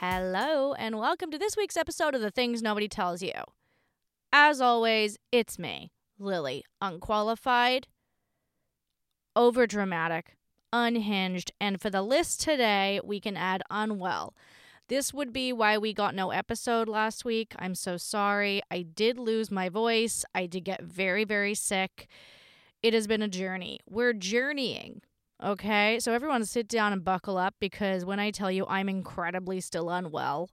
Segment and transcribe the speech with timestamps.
[0.00, 3.32] Hello, and welcome to this week's episode of The Things Nobody Tells You.
[4.32, 5.90] As always, it's me,
[6.20, 7.88] Lilly, unqualified,
[9.36, 10.22] overdramatic,
[10.72, 14.36] unhinged, and for the list today, we can add unwell.
[14.86, 17.52] This would be why we got no episode last week.
[17.58, 18.62] I'm so sorry.
[18.70, 20.24] I did lose my voice.
[20.32, 22.06] I did get very, very sick.
[22.84, 23.80] It has been a journey.
[23.90, 25.02] We're journeying.
[25.42, 26.00] Okay.
[26.00, 29.88] So, everyone sit down and buckle up because when I tell you I'm incredibly still
[29.90, 30.50] unwell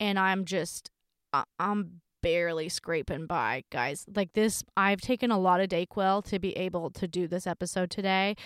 [0.00, 0.90] and I'm just,
[1.32, 4.06] I- I'm barely scraping by, guys.
[4.14, 7.90] Like this, I've taken a lot of Dayquil to be able to do this episode
[7.90, 8.36] today.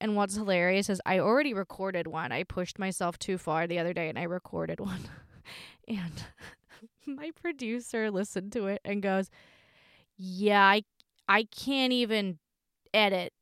[0.00, 2.32] And what's hilarious is I already recorded one.
[2.32, 5.08] I pushed myself too far the other day and I recorded one.
[5.88, 6.24] and
[7.06, 9.30] my producer listened to it and goes,
[10.16, 10.82] "Yeah, I
[11.28, 12.38] I can't even
[12.94, 13.32] edit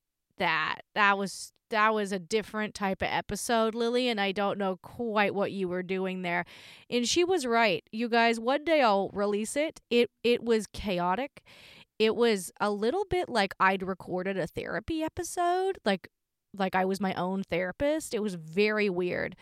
[0.40, 0.80] that.
[0.96, 5.34] That was that was a different type of episode, Lilly, and I don't know quite
[5.34, 6.44] what you were doing there.
[6.90, 7.84] And she was right.
[7.92, 9.80] You guys, one day I'll release it.
[9.88, 11.42] It it was chaotic.
[11.98, 16.08] It was a little bit like I'd recorded a therapy episode, like
[16.58, 18.14] like I was my own therapist.
[18.14, 19.36] It was very weird.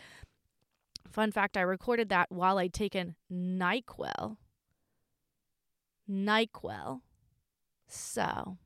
[1.09, 4.37] Fun fact, I recorded that while I'd taken NyQuil.
[6.09, 7.01] NyQuil.
[7.87, 8.57] So,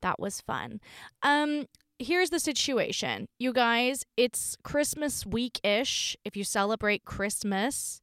[0.00, 0.80] that was fun.
[1.22, 1.66] Um,
[1.98, 4.04] here's the situation, you guys.
[4.16, 6.16] It's Christmas week ish.
[6.24, 8.00] If you celebrate Christmas,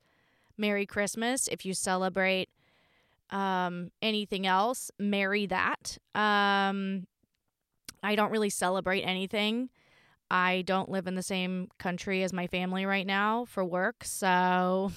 [0.58, 1.48] Merry Christmas.
[1.48, 2.50] If you celebrate
[3.30, 5.98] um, anything else, marry that.
[6.14, 7.08] Um,
[8.04, 9.70] I don't really celebrate anything.
[10.30, 14.92] I don't live in the same country as my family right now for work, so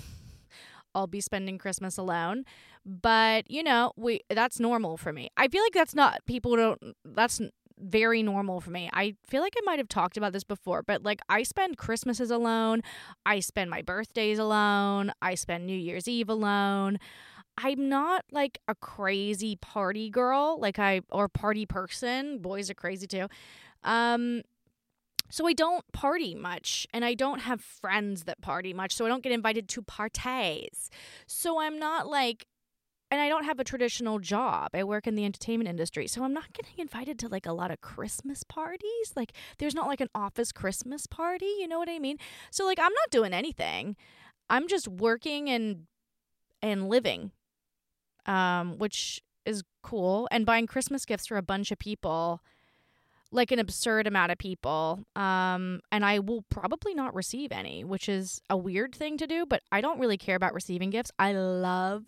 [0.94, 2.44] I'll be spending Christmas alone
[2.89, 6.81] but you know we that's normal for me i feel like that's not people don't
[7.05, 7.41] that's
[7.78, 11.03] very normal for me i feel like i might have talked about this before but
[11.03, 12.81] like i spend christmases alone
[13.27, 16.98] i spend my birthdays alone i spend new year's eve alone
[17.59, 23.06] i'm not like a crazy party girl like i or party person boys are crazy
[23.06, 23.28] too
[23.84, 24.43] um
[25.31, 28.94] so I don't party much and I don't have friends that party much.
[28.94, 30.91] So I don't get invited to parties.
[31.27, 32.47] So I'm not like
[33.10, 34.70] and I don't have a traditional job.
[34.74, 36.06] I work in the entertainment industry.
[36.06, 39.12] So I'm not getting invited to like a lot of Christmas parties.
[39.16, 42.18] Like there's not like an office Christmas party, you know what I mean?
[42.50, 43.97] So like I'm not doing anything.
[44.50, 45.86] I'm just working and
[46.62, 47.32] and living.
[48.26, 52.42] Um which is cool and buying Christmas gifts for a bunch of people.
[53.30, 55.00] Like an absurd amount of people.
[55.16, 59.47] Um and I will probably not receive any, which is a weird thing to do,
[59.47, 61.10] but I don't really care about receiving gifts.
[61.18, 62.04] I love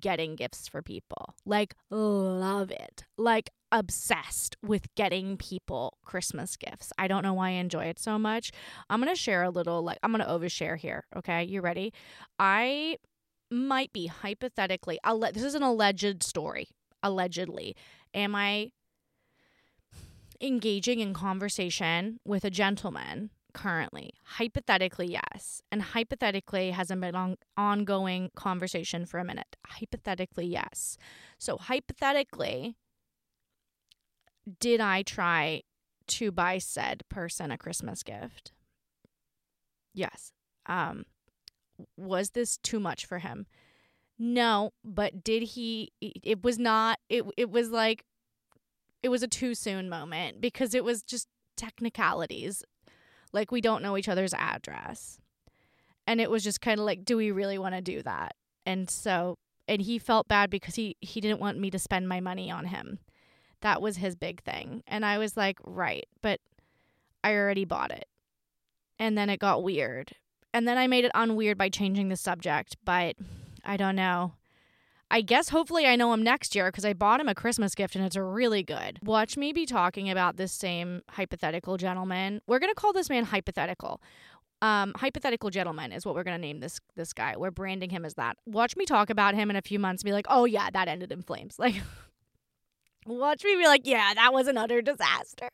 [0.00, 1.34] getting gifts for people.
[1.44, 3.04] Like, love it.
[3.16, 6.92] Like, obsessed with getting people Christmas gifts.
[6.98, 8.52] I don't know why I enjoy it so much.
[8.88, 11.04] I'm going to share a little, like, I'm going to overshare here.
[11.16, 11.44] Okay.
[11.44, 11.92] You ready?
[12.38, 12.96] I
[13.50, 16.68] might be hypothetically, alle- this is an alleged story.
[17.02, 17.76] Allegedly.
[18.14, 18.70] Am I
[20.40, 24.10] engaging in conversation with a gentleman currently?
[24.22, 25.62] Hypothetically, yes.
[25.72, 29.56] And hypothetically hasn't been on ongoing conversation for a minute.
[29.66, 30.98] Hypothetically, yes.
[31.38, 32.76] So hypothetically,
[34.60, 35.62] did I try
[36.08, 38.52] to buy said person a Christmas gift?
[39.94, 40.32] Yes.
[40.66, 41.04] Um
[41.96, 43.46] was this too much for him?
[44.18, 48.04] No, but did he it was not it it was like
[49.02, 52.62] it was a too soon moment because it was just technicalities
[53.32, 55.18] like we don't know each other's address.
[56.06, 58.36] And it was just kind of like, do we really want to do that?
[58.64, 59.38] And so,
[59.68, 62.66] and he felt bad because he he didn't want me to spend my money on
[62.66, 62.98] him.
[63.62, 64.82] That was his big thing.
[64.86, 66.40] And I was like, right, but
[67.24, 68.06] I already bought it.
[68.98, 70.12] And then it got weird.
[70.54, 73.16] And then I made it unweird by changing the subject, but
[73.64, 74.34] I don't know.
[75.10, 77.94] I guess hopefully I know him next year because I bought him a Christmas gift
[77.94, 78.98] and it's really good.
[79.02, 82.40] Watch me be talking about this same hypothetical gentleman.
[82.46, 84.00] We're gonna call this man hypothetical.
[84.62, 87.34] Um, hypothetical gentleman is what we're gonna name this this guy.
[87.36, 88.36] We're branding him as that.
[88.46, 90.88] Watch me talk about him in a few months and be like, oh yeah, that
[90.88, 91.56] ended in flames.
[91.66, 91.76] Like
[93.06, 95.48] watch me be like, yeah, that was an utter disaster.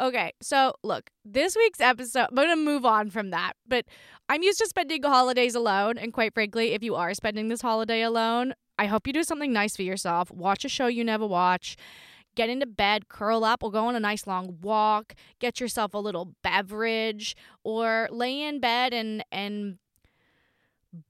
[0.00, 3.84] Okay, so look, this week's episode, I'm gonna move on from that, but
[4.30, 8.00] I'm used to spending holidays alone, and quite frankly, if you are spending this holiday
[8.00, 10.30] alone, I hope you do something nice for yourself.
[10.30, 11.76] Watch a show you never watch.
[12.36, 15.14] Get into bed, curl up, or go on a nice long walk.
[15.40, 19.78] Get yourself a little beverage, or lay in bed and and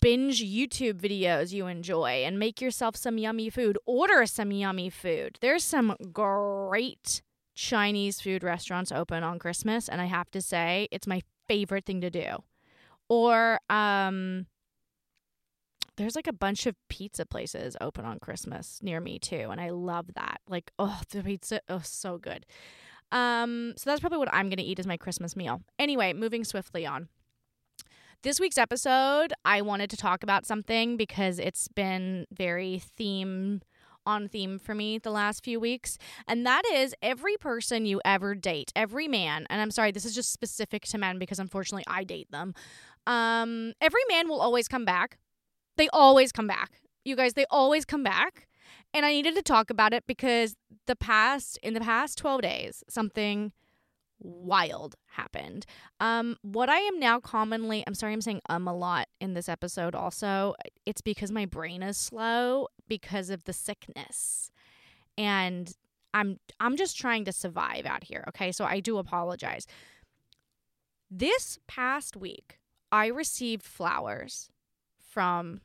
[0.00, 3.78] binge YouTube videos you enjoy and make yourself some yummy food.
[3.86, 5.38] Order some yummy food.
[5.40, 7.20] There's some great
[7.54, 12.00] Chinese food restaurants open on Christmas, and I have to say, it's my favorite thing
[12.00, 12.38] to do.
[13.08, 14.46] Or um
[15.98, 19.70] there's like a bunch of pizza places open on Christmas near me too, and I
[19.70, 20.40] love that.
[20.48, 22.46] Like, oh, the pizza, oh, so good.
[23.10, 25.62] Um, so that's probably what I'm gonna eat as my Christmas meal.
[25.78, 27.08] Anyway, moving swiftly on.
[28.22, 33.60] This week's episode, I wanted to talk about something because it's been very theme
[34.06, 38.34] on theme for me the last few weeks, and that is every person you ever
[38.34, 42.04] date, every man, and I'm sorry, this is just specific to men because unfortunately I
[42.04, 42.54] date them.
[43.06, 45.18] Um, every man will always come back.
[45.78, 46.82] They always come back.
[47.04, 48.46] You guys, they always come back.
[48.92, 52.84] And I needed to talk about it because the past in the past 12 days,
[52.88, 53.52] something
[54.20, 55.64] wild happened.
[56.00, 59.48] Um, what I am now commonly, I'm sorry, I'm saying um a lot in this
[59.48, 60.54] episode also.
[60.84, 64.50] It's because my brain is slow because of the sickness.
[65.16, 65.72] And
[66.12, 68.52] I'm I'm just trying to survive out here, okay?
[68.52, 69.66] So I do apologize.
[71.10, 72.58] This past week,
[72.90, 74.50] I received flowers
[74.98, 75.60] from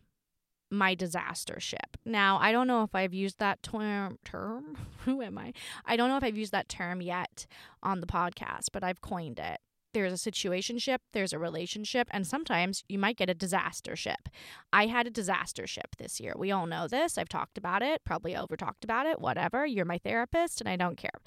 [0.74, 1.98] my disaster ship.
[2.04, 4.78] Now, I don't know if I've used that term term.
[5.06, 5.54] Who am I?
[5.86, 7.46] I don't know if I've used that term yet
[7.82, 9.60] on the podcast, but I've coined it.
[9.94, 14.28] There's a situation ship, there's a relationship, and sometimes you might get a disaster ship.
[14.72, 16.34] I had a disaster ship this year.
[16.36, 17.16] We all know this.
[17.16, 19.68] I've talked about it, probably over talked about it, whatever.
[19.68, 21.22] You're my therapist and I don't care.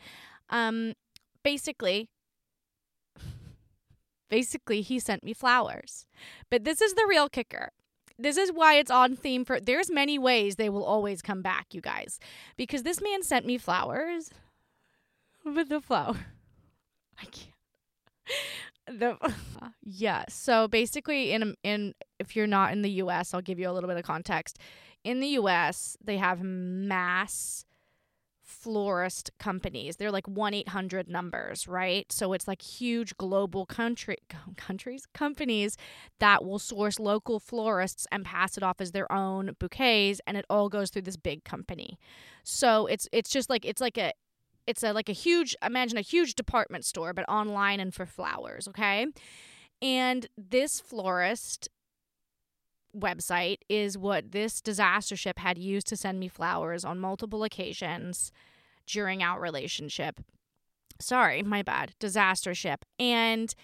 [0.50, 0.94] Um
[1.44, 2.08] basically
[4.30, 6.04] basically he sent me flowers.
[6.50, 7.70] But this is the real kicker
[8.18, 11.66] this is why it's on theme for there's many ways they will always come back
[11.72, 12.18] you guys.
[12.56, 14.30] Because this man sent me flowers.
[15.44, 16.16] With the flower.
[17.20, 17.52] I can't.
[18.88, 19.16] The
[19.82, 23.72] yeah so basically in in if you're not in the us i'll give you a
[23.72, 24.58] little bit of context.
[25.04, 27.64] In the us they have mass
[28.60, 29.96] florist companies.
[29.96, 32.10] They're like 1-800 numbers, right?
[32.10, 34.18] So it's like huge global country
[34.56, 35.76] countries companies
[36.18, 40.44] that will source local florists and pass it off as their own bouquets and it
[40.48, 41.98] all goes through this big company.
[42.42, 44.12] So it's it's just like it's like a
[44.66, 48.66] it's a like a huge imagine a huge department store but online and for flowers,
[48.68, 49.06] okay?
[49.82, 51.68] And this florist
[52.98, 58.32] website is what this disaster ship had used to send me flowers on multiple occasions
[58.86, 60.20] during our relationship.
[61.00, 61.94] Sorry, my bad.
[61.98, 62.84] Disaster ship.
[62.98, 63.54] And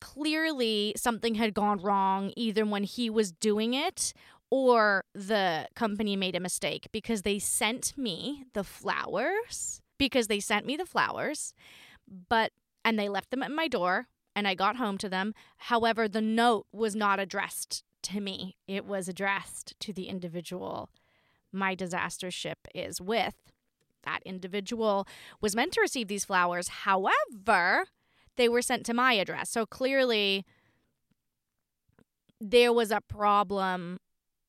[0.00, 4.12] clearly something had gone wrong either when he was doing it
[4.50, 10.66] or the company made a mistake because they sent me the flowers because they sent
[10.66, 11.54] me the flowers
[12.28, 12.52] but
[12.84, 14.06] and they left them at my door
[14.36, 15.34] and I got home to them.
[15.56, 20.90] However, the note was not addressed to me, it was addressed to the individual
[21.52, 23.34] my disaster ship is with.
[24.04, 25.06] That individual
[25.40, 26.68] was meant to receive these flowers.
[26.68, 27.86] However,
[28.36, 29.50] they were sent to my address.
[29.50, 30.44] So clearly,
[32.40, 33.98] there was a problem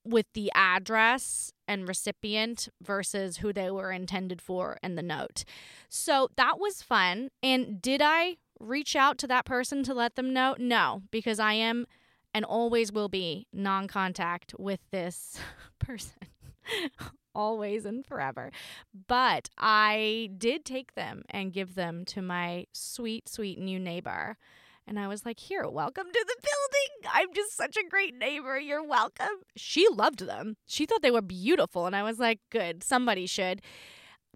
[0.03, 5.43] with the address and recipient versus who they were intended for in the note.
[5.89, 7.29] So that was fun.
[7.41, 10.55] And did I reach out to that person to let them know?
[10.57, 11.87] No, because I am
[12.33, 15.39] and always will be non contact with this
[15.79, 16.13] person.
[17.33, 18.51] always and forever.
[19.07, 24.37] But I did take them and give them to my sweet, sweet new neighbor.
[24.87, 27.11] And I was like, here, welcome to the building.
[27.13, 28.57] I'm just such a great neighbor.
[28.57, 29.43] You're welcome.
[29.55, 30.55] She loved them.
[30.65, 31.85] She thought they were beautiful.
[31.85, 33.61] And I was like, good, somebody should.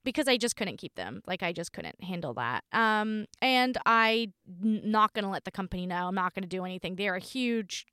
[0.03, 1.21] Because I just couldn't keep them.
[1.27, 2.63] Like, I just couldn't handle that.
[2.71, 6.07] Um, and I'm not going to let the company know.
[6.07, 6.95] I'm not going to do anything.
[6.95, 7.85] They're a huge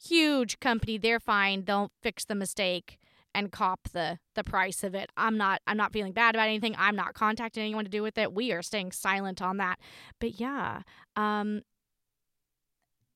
[0.00, 0.98] huge company.
[0.98, 1.64] They're fine.
[1.64, 2.98] They'll fix the mistake
[3.34, 5.10] and cop the the price of it.
[5.16, 6.74] I'm not I'm not feeling bad about anything.
[6.78, 8.32] I'm not contacting anyone to do with it.
[8.32, 9.78] We are staying silent on that.
[10.18, 10.82] But yeah,
[11.16, 11.62] um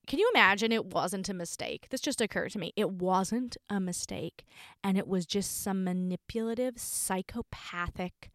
[0.05, 1.87] can you imagine it wasn't a mistake?
[1.89, 2.73] This just occurred to me.
[2.75, 4.45] It wasn't a mistake
[4.83, 8.31] and it was just some manipulative psychopathic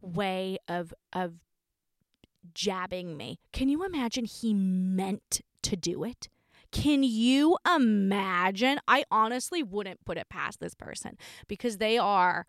[0.00, 1.34] way of of
[2.52, 3.38] jabbing me.
[3.52, 6.28] Can you imagine he meant to do it?
[6.70, 8.80] Can you imagine?
[8.86, 11.16] I honestly wouldn't put it past this person
[11.48, 12.46] because they are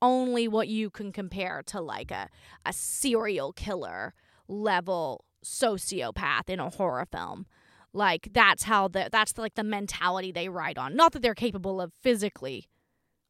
[0.00, 2.28] only what you can compare to like a,
[2.66, 4.14] a serial killer
[4.48, 7.46] level sociopath in a horror film.
[7.92, 10.96] Like that's how the that's the, like the mentality they ride on.
[10.96, 12.68] Not that they're capable of physically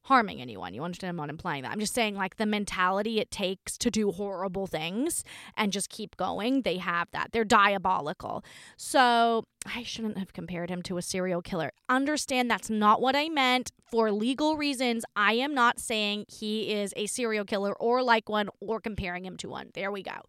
[0.07, 0.75] harming anyone.
[0.75, 1.11] You understand?
[1.11, 1.73] I'm not implying that.
[1.73, 5.25] I'm just saying, like, the mentality it takes to do horrible things
[5.57, 7.31] and just keep going, they have that.
[7.33, 8.45] They're diabolical.
[8.77, 11.73] So I shouldn't have compared him to a serial killer.
[11.89, 13.71] Understand that's not what I meant.
[13.85, 18.49] For legal reasons, I am not saying he is a serial killer or like one
[18.61, 19.71] or comparing him to one.
[19.75, 20.23] There we go.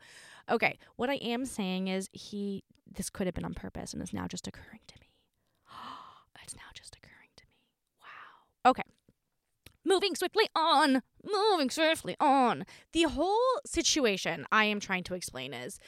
[0.52, 2.64] Okay, what I am saying is he,
[2.96, 5.08] this could have been on purpose and is now just occurring to me.
[6.44, 7.54] it's now just occurring to me.
[8.02, 8.72] Wow.
[8.72, 8.84] Okay.
[9.86, 11.02] Moving swiftly on.
[11.24, 12.66] Moving swiftly on.
[12.94, 15.80] The whole situation I am trying to explain is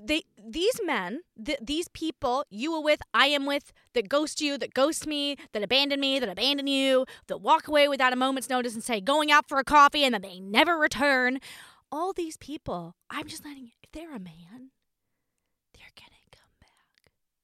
[0.00, 4.58] they these men th- these people you were with i am with that ghost you
[4.58, 8.50] that ghost me that abandon me that abandon you that walk away without a moment's
[8.50, 11.38] notice and say going out for a coffee and then they never return
[11.90, 14.70] all these people i'm just letting if they're a man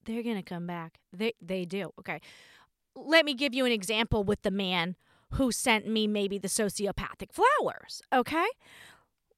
[0.05, 2.21] they're gonna come back they they do okay
[2.95, 4.97] let me give you an example with the man
[5.35, 8.47] who sent me maybe the sociopathic flowers okay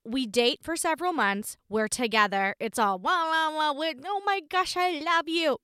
[0.04, 1.56] we date for several months.
[1.68, 2.54] We're together.
[2.60, 3.92] It's all, wow, wow, wow.
[4.04, 5.58] Oh my gosh, I love you.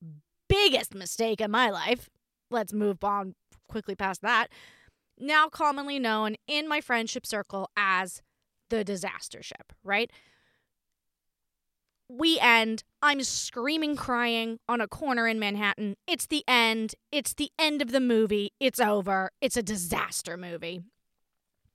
[0.49, 2.09] Biggest mistake in my life.
[2.50, 3.35] Let's move on
[3.69, 4.49] quickly past that.
[5.19, 8.23] Now commonly known in my friendship circle as
[8.71, 10.11] the disaster ship, right?
[12.12, 12.83] We end.
[13.00, 15.95] I'm screaming, crying on a corner in Manhattan.
[16.09, 16.97] It's the end.
[17.12, 18.52] It's the end of the movie.
[18.59, 19.31] It's over.
[19.40, 20.83] It's a disaster movie.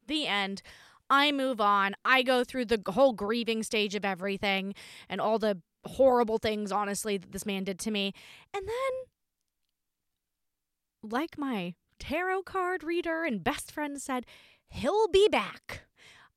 [0.07, 0.61] The end.
[1.09, 1.95] I move on.
[2.03, 4.75] I go through the whole grieving stage of everything
[5.07, 8.11] and all the horrible things, honestly, that this man did to me.
[8.53, 8.93] And then,
[11.11, 14.25] like my tarot card reader and best friend said,
[14.67, 15.85] he'll be back.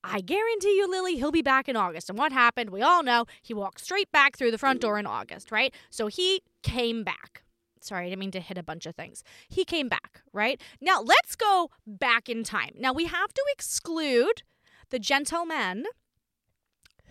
[0.04, 2.08] I guarantee you, Lilly, he'll be back in August.
[2.08, 2.70] And what happened?
[2.70, 5.74] We all know he walked straight back through the front door in August, right?
[5.90, 7.42] So he came back.
[7.80, 9.22] Sorry, I didn't mean to hit a bunch of things.
[9.48, 10.60] He came back, right?
[10.80, 12.72] Now let's go back in time.
[12.78, 14.42] Now we have to exclude
[14.90, 15.84] the gentlemen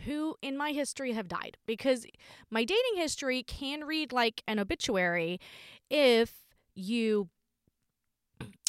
[0.05, 2.05] who in my history have died because
[2.49, 5.39] my dating history can read like an obituary
[5.89, 7.29] if you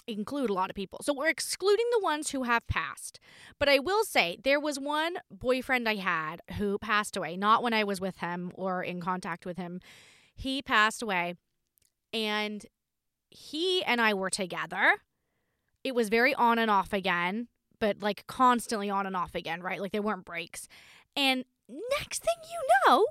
[0.09, 1.01] include a lot of people.
[1.03, 3.21] So we're excluding the ones who have passed.
[3.59, 7.75] But I will say there was one boyfriend I had who passed away, not when
[7.75, 9.81] I was with him or in contact with him.
[10.35, 11.35] He passed away
[12.13, 12.65] and
[13.31, 14.97] he and I were together.
[15.85, 17.49] It was very on and off again
[17.81, 19.81] but like constantly on and off again, right?
[19.81, 20.69] Like they weren't breaks.
[21.17, 23.07] And next thing you know,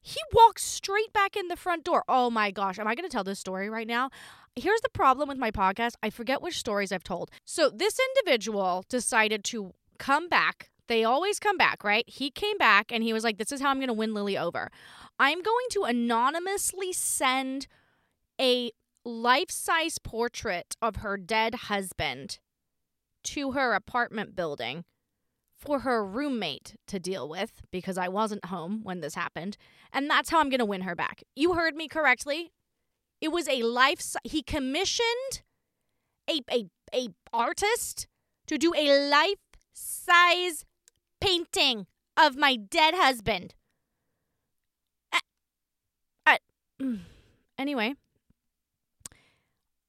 [0.00, 2.04] he walks straight back in the front door.
[2.08, 4.10] Oh my gosh, am I going to tell this story right now?
[4.58, 7.30] Here's the problem with my podcast I forget which stories I've told.
[7.44, 10.70] So, this individual decided to come back.
[10.88, 12.04] They always come back, right?
[12.08, 14.36] He came back and he was like, This is how I'm going to win Lilly
[14.36, 14.70] over.
[15.18, 17.68] I'm going to anonymously send
[18.40, 18.72] a
[19.04, 22.38] life size portrait of her dead husband
[23.24, 24.84] to her apartment building
[25.56, 29.56] for her roommate to deal with because I wasn't home when this happened.
[29.92, 31.22] And that's how I'm going to win her back.
[31.34, 32.52] You heard me correctly.
[33.20, 35.42] It was a life he commissioned
[36.28, 38.06] a a a artist
[38.46, 39.38] to do a life
[39.72, 40.64] size
[41.20, 43.54] painting of my dead husband.
[46.26, 46.36] Uh,
[47.58, 47.94] anyway,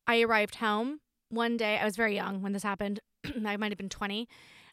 [0.07, 1.77] I arrived home one day.
[1.77, 2.99] I was very young when this happened.
[3.45, 4.27] I might have been 20.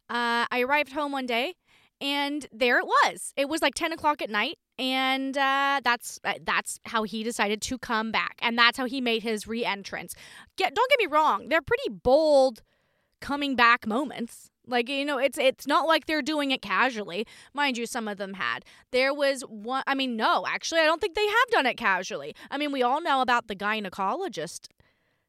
[0.09, 1.55] Uh, I arrived home one day
[2.01, 3.33] and there it was.
[3.37, 4.59] It was like 10 o'clock at night.
[4.79, 9.01] And uh, that's uh, that's how he decided to come back, and that's how he
[9.01, 10.15] made his re-entrance.
[10.57, 12.63] Get don't get me wrong; they're pretty bold
[13.21, 14.51] coming back moments.
[14.67, 17.27] Like you know, it's it's not like they're doing it casually.
[17.55, 18.65] Mind you, some of them had.
[18.91, 19.83] There was one.
[19.87, 22.35] I mean, no, actually, I don't think they have done it casually.
[22.51, 24.69] I mean, we all know about the gynecologist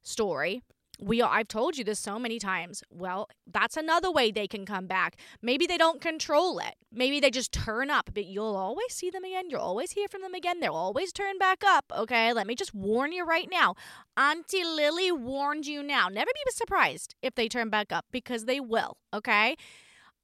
[0.01, 0.61] story
[0.99, 2.83] we I've told you this so many times.
[2.89, 5.17] Well, that's another way they can come back.
[5.41, 6.75] Maybe they don't control it.
[6.91, 9.49] Maybe they just turn up, but you'll always see them again.
[9.49, 10.59] You'll always hear from them again.
[10.59, 11.91] They'll always turn back up.
[11.95, 13.75] Okay, let me just warn you right now.
[14.15, 16.07] Auntie Lilly warned you now.
[16.07, 18.97] Never be surprised if they turn back up because they will.
[19.13, 19.55] Okay.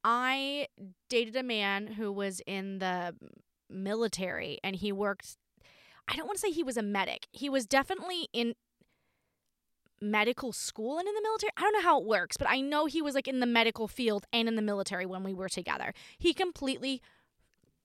[0.02, 0.66] I
[1.08, 3.14] dated a man who was in the
[3.70, 5.38] military and he worked
[6.06, 7.28] I don't want to say he was a medic.
[7.32, 8.54] He was definitely in
[10.04, 11.50] medical school and in the military.
[11.56, 13.88] I don't know how it works, but I know he was like in the medical
[13.88, 15.92] field and in the military when we were together.
[16.18, 17.02] He completely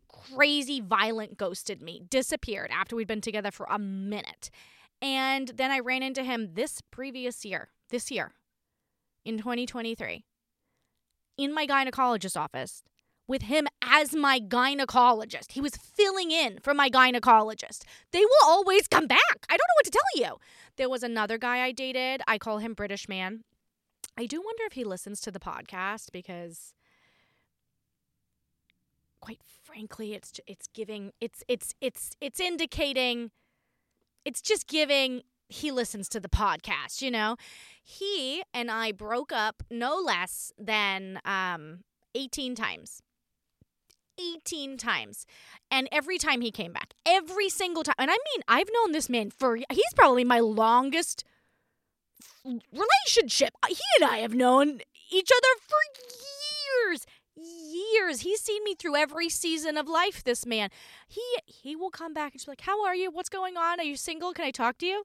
[0.07, 4.49] crazy violent ghosted me, disappeared after we'd been together for a minute.
[5.01, 8.33] And then I ran into him this previous year, this year
[9.25, 10.23] in 2023
[11.37, 12.83] in my gynecologist's office
[13.29, 15.51] with him as my gynecologist.
[15.51, 17.83] He was filling in for my gynecologist.
[18.11, 19.45] They will always come back.
[19.47, 20.39] I don't know what to tell you.
[20.75, 22.21] There was another guy I dated.
[22.27, 23.43] I call him British Man.
[24.17, 26.73] I do wonder if he listens to the podcast because
[29.21, 33.31] quite frankly it's it's giving it's it's it's it's indicating
[34.25, 37.35] it's just giving he listens to the podcast, you know.
[37.83, 41.79] He and I broke up no less than um
[42.15, 43.01] 18 times.
[44.19, 45.25] 18 times.
[45.71, 47.95] And every time he came back, every single time.
[47.97, 51.23] And I mean, I've known this man for, he's probably my longest
[52.45, 53.53] relationship.
[53.67, 54.79] He and I have known
[55.11, 57.05] each other for years.
[57.35, 58.21] Years.
[58.21, 60.69] He's seen me through every season of life, this man.
[61.07, 63.11] He he will come back and be like, How are you?
[63.11, 63.79] What's going on?
[63.79, 64.33] Are you single?
[64.33, 65.03] Can I talk to you?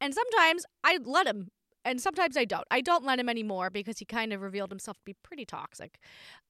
[0.00, 1.50] And sometimes I let him.
[1.86, 2.66] And sometimes I don't.
[2.70, 5.98] I don't let him anymore because he kind of revealed himself to be pretty toxic.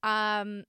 [0.02, 0.64] Um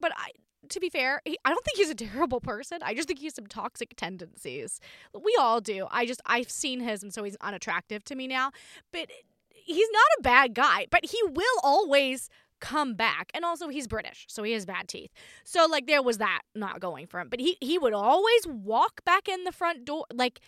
[0.00, 0.30] but I
[0.70, 2.78] to be fair, he, I don't think he's a terrible person.
[2.82, 4.80] I just think he has some toxic tendencies.
[5.14, 5.86] We all do.
[5.90, 8.50] I just I've seen his, and so he's unattractive to me now.
[8.92, 9.10] But
[9.50, 10.86] he's not a bad guy.
[10.90, 12.28] But he will always
[12.60, 15.10] come back, and also he's British, so he has bad teeth.
[15.44, 17.28] So like there was that not going for him.
[17.28, 20.04] But he he would always walk back in the front door.
[20.12, 20.40] Like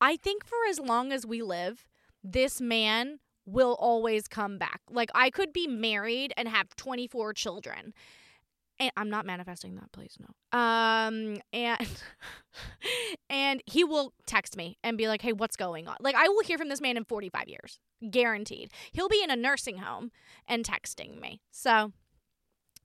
[0.00, 1.86] I think for as long as we live,
[2.22, 4.82] this man will always come back.
[4.90, 7.94] Like I could be married and have 24 children
[8.80, 10.58] and I'm not manifesting that, please no.
[10.58, 11.78] Um, and
[13.30, 16.42] and he will text me and be like, "Hey, what's going on?" Like I will
[16.42, 17.80] hear from this man in 45 years,
[18.10, 18.70] guaranteed.
[18.92, 20.10] He'll be in a nursing home
[20.46, 21.40] and texting me.
[21.50, 21.92] So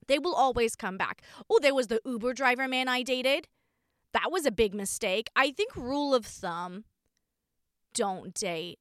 [0.07, 1.21] they will always come back.
[1.49, 3.47] Oh, there was the Uber driver man I dated.
[4.13, 5.29] That was a big mistake.
[5.35, 6.85] I think rule of thumb:
[7.93, 8.79] don't date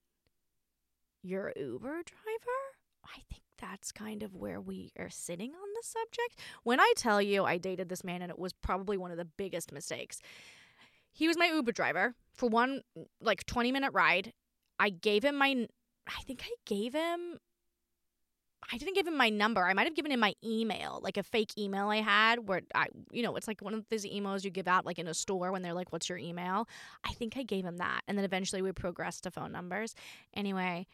[1.22, 2.62] your Uber driver.
[3.04, 6.40] I think that's kind of where we are sitting on the subject.
[6.64, 9.24] When I tell you I dated this man and it was probably one of the
[9.24, 10.20] biggest mistakes.
[11.12, 12.82] He was my Uber driver for one
[13.20, 14.32] like 20 minute ride.
[14.78, 15.68] I gave him my
[16.08, 17.38] I think I gave him
[18.72, 19.66] I didn't give him my number.
[19.66, 22.86] I might have given him my email, like a fake email I had where I,
[23.10, 25.50] you know, it's like one of those emails you give out like in a store
[25.50, 26.68] when they're like, what's your email?
[27.04, 28.02] I think I gave him that.
[28.06, 29.94] And then eventually we progressed to phone numbers.
[30.34, 30.86] Anyway,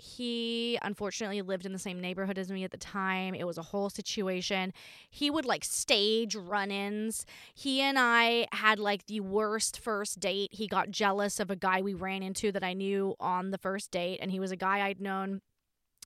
[0.00, 3.34] he unfortunately lived in the same neighborhood as me at the time.
[3.34, 4.72] It was a whole situation.
[5.10, 7.26] He would like stage run ins.
[7.54, 10.50] He and I had like the worst first date.
[10.52, 13.90] He got jealous of a guy we ran into that I knew on the first
[13.90, 15.42] date, and he was a guy I'd known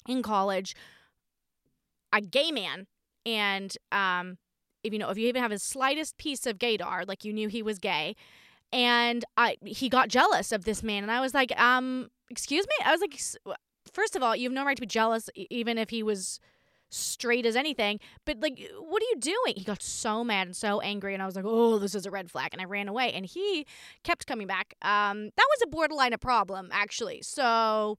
[0.08, 0.74] in college,
[2.12, 2.86] a gay man.
[3.24, 4.38] And um,
[4.82, 7.48] if you know, if you even have the slightest piece of gaydar, like you knew
[7.48, 8.16] he was gay,
[8.72, 12.84] and I he got jealous of this man, and I was like, um, excuse me,
[12.84, 13.56] I was like,
[13.94, 16.40] first of all, you have no right to be jealous, even if he was
[16.90, 17.98] straight as anything.
[18.24, 19.54] But like, what are you doing?
[19.56, 22.10] He got so mad and so angry, and I was like, oh, this is a
[22.10, 23.12] red flag, and I ran away.
[23.12, 23.66] And he
[24.02, 24.74] kept coming back.
[24.82, 27.22] Um, that was a borderline a problem, actually.
[27.22, 27.98] So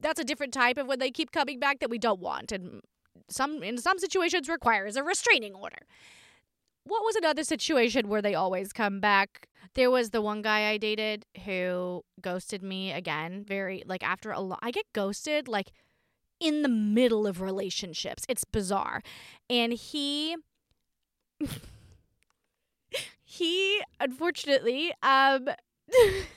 [0.00, 2.82] that's a different type of when they keep coming back that we don't want, and
[3.28, 5.78] some in some situations requires a restraining order
[6.84, 9.48] what was another situation where they always come back?
[9.74, 14.40] There was the one guy I dated who ghosted me again, very like after a
[14.40, 14.60] lot.
[14.62, 15.72] I get ghosted like
[16.40, 18.24] in the middle of relationships.
[18.28, 19.02] It's bizarre.
[19.48, 20.36] And he
[23.24, 25.48] he unfortunately um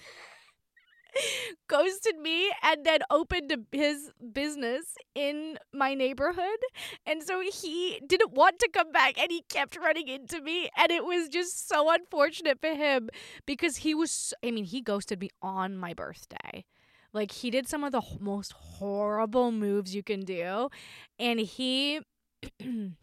[1.67, 6.59] ghosted me and then opened his business in my neighborhood.
[7.05, 10.69] And so he didn't want to come back and he kept running into me.
[10.77, 13.09] And it was just so unfortunate for him
[13.45, 16.65] because he was, I mean, he ghosted me on my birthday.
[17.13, 20.69] Like he did some of the most horrible moves you can do.
[21.19, 22.01] And he.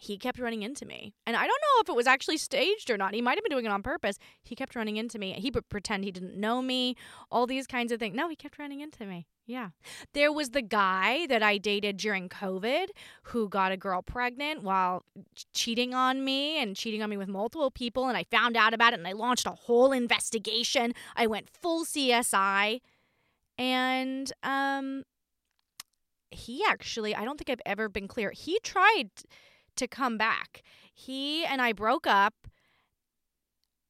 [0.00, 1.12] he kept running into me.
[1.26, 3.12] And I don't know if it was actually staged or not.
[3.12, 4.16] He might have been doing it on purpose.
[4.42, 5.32] He kept running into me.
[5.32, 6.96] He would pretend he didn't know me,
[7.30, 8.16] all these kinds of things.
[8.16, 9.26] No, he kept running into me.
[9.46, 9.70] Yeah.
[10.14, 12.86] There was the guy that I dated during COVID
[13.24, 15.04] who got a girl pregnant while
[15.52, 18.08] cheating on me and cheating on me with multiple people.
[18.08, 20.94] And I found out about it and I launched a whole investigation.
[21.14, 22.80] I went full CSI.
[23.58, 25.02] And um,
[26.30, 28.30] he actually, I don't think I've ever been clear.
[28.30, 29.10] He tried
[29.76, 30.62] to come back.
[30.92, 32.34] He and I broke up.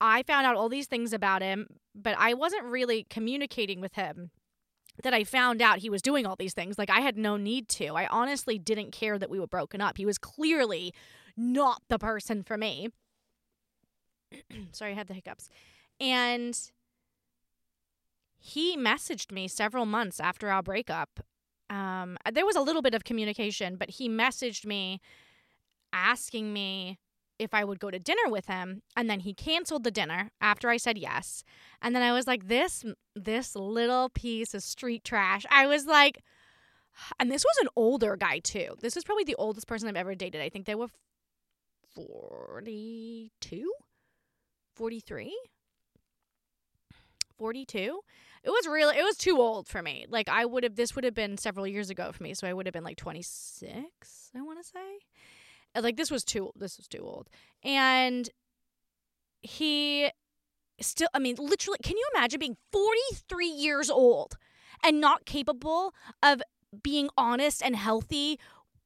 [0.01, 4.31] I found out all these things about him, but I wasn't really communicating with him
[5.03, 6.79] that I found out he was doing all these things.
[6.79, 7.95] Like I had no need to.
[7.95, 9.97] I honestly didn't care that we were broken up.
[9.97, 10.95] He was clearly
[11.37, 12.88] not the person for me.
[14.73, 15.49] Sorry, I had the hiccups.
[15.99, 16.59] And
[18.38, 21.21] he messaged me several months after our breakup.
[21.69, 25.01] Um, there was a little bit of communication, but he messaged me
[25.92, 26.98] asking me
[27.38, 30.68] if I would go to dinner with him and then he canceled the dinner after
[30.68, 31.42] I said yes.
[31.81, 32.85] And then I was like this
[33.16, 35.46] this little piece of street trash.
[35.50, 36.22] I was like
[37.18, 38.74] and this was an older guy too.
[38.81, 40.42] This is probably the oldest person I've ever dated.
[40.42, 40.88] I think they were
[41.94, 43.72] 42?
[44.76, 45.38] 43?
[47.38, 48.00] 42?
[48.42, 50.07] It was really it was too old for me.
[50.09, 52.53] Like I would have this would have been several years ago for me, so I
[52.53, 54.98] would have been like 26, I want to say.
[55.74, 57.28] Uh, like this was too this was too old.
[57.62, 58.28] And
[59.42, 60.11] he
[60.80, 64.37] still I mean literally can you imagine being 43 years old
[64.83, 66.42] and not capable of
[66.83, 68.38] being honest and healthy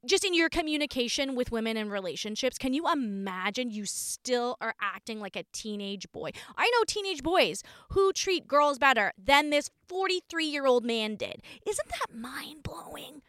[0.07, 5.21] just in your communication with women in relationships, can you imagine you still are acting
[5.21, 6.31] like a teenage boy?
[6.57, 11.43] I know teenage boys who treat girls better than this 43 year old man did.
[11.67, 13.23] Isn't that mind blowing?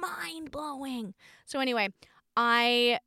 [0.00, 1.14] Mind blowing.
[1.46, 1.88] So, anyway,
[2.36, 2.98] I.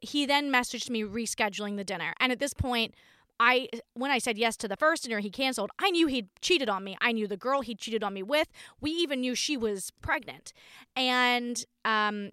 [0.00, 2.14] He then messaged me rescheduling the dinner.
[2.18, 2.94] And at this point,
[3.40, 6.68] I when I said yes to the first dinner he canceled, I knew he'd cheated
[6.68, 6.96] on me.
[7.00, 8.48] I knew the girl he cheated on me with.
[8.80, 10.52] We even knew she was pregnant.
[10.94, 12.30] And um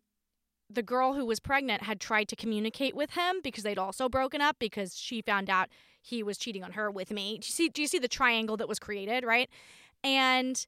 [0.70, 4.42] the girl who was pregnant had tried to communicate with him because they'd also broken
[4.42, 5.70] up because she found out
[6.02, 7.38] he was cheating on her with me.
[7.38, 9.50] Do you see do you see the triangle that was created, right?
[10.04, 10.68] And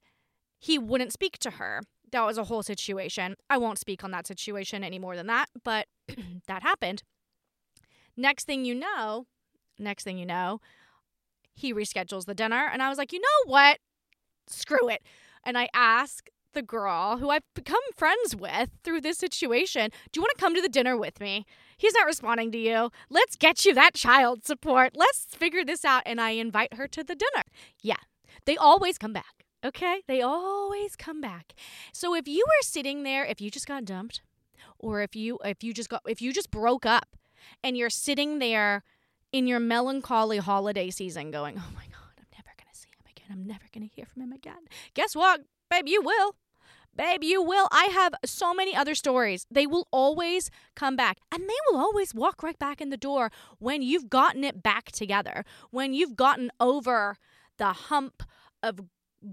[0.58, 1.82] he wouldn't speak to her.
[2.12, 3.36] That was a whole situation.
[3.50, 5.88] I won't speak on that situation any more than that, but
[6.48, 7.04] that happened.
[8.18, 9.28] Next thing you know,
[9.78, 10.60] next thing you know,
[11.56, 13.80] he reschedules the dinner and I was like, "You know what?
[14.48, 15.02] Screw it."
[15.44, 20.22] And I ask the girl who I've become friends with through this situation, Do you
[20.22, 21.46] want to come to the dinner with me?
[21.78, 22.92] He's not responding to you.
[23.10, 24.92] Let's get you that child support.
[24.96, 26.04] Let's figure this out.
[26.06, 27.44] And I invite her to the dinner.
[27.82, 28.02] Yeah,
[28.46, 29.39] they always come back.
[29.64, 30.02] Okay?
[30.08, 31.54] They always come back.
[31.94, 34.22] So if you were sitting there, if you just got dumped,
[34.78, 37.18] or if you if you just got if you just broke up
[37.64, 38.84] and you're sitting there
[39.32, 43.28] in your melancholy holiday season going, Oh my God, I'm never gonna see him again.
[43.32, 44.68] I'm never gonna hear from him again.
[44.94, 45.42] Guess what?
[45.70, 46.36] Babe, you will.
[46.96, 47.68] Babe, you will.
[47.72, 49.46] I have so many other stories.
[49.50, 53.32] They will always come back and they will always walk right back in the door
[53.60, 57.18] when you've gotten it back together, when you've gotten over
[57.58, 58.24] the hump
[58.64, 58.82] of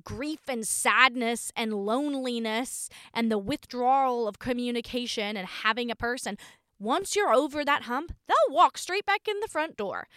[0.04, 6.36] grief and sadness and loneliness and the withdrawal of communication and having a person.
[6.78, 10.08] Once you're over that hump, they'll walk straight back in the front door.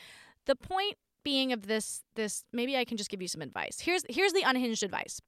[0.46, 3.80] The point being of this this maybe I can just give you some advice.
[3.82, 5.22] Here's here's the unhinged advice.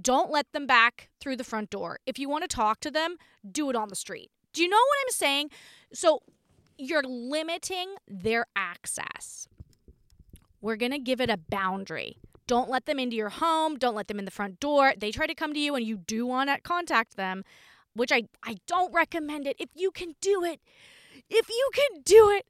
[0.00, 1.98] Don't let them back through the front door.
[2.06, 3.16] If you want to talk to them,
[3.50, 4.30] do it on the street.
[4.52, 5.50] Do you know what I'm saying?
[5.92, 6.22] So
[6.78, 9.48] you're limiting their access.
[10.60, 12.16] We're going to give it a boundary.
[12.46, 13.76] Don't let them into your home.
[13.76, 14.94] Don't let them in the front door.
[14.96, 17.44] They try to come to you and you do want to contact them,
[17.94, 19.56] which I, I don't recommend it.
[19.58, 20.60] If you can do it,
[21.30, 22.46] if you can do it,